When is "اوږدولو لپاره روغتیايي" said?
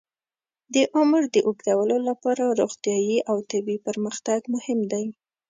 1.47-3.19